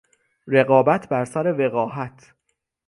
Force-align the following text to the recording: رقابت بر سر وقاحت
رقابت 0.47 1.09
بر 1.09 1.25
سر 1.25 1.53
وقاحت 1.61 2.33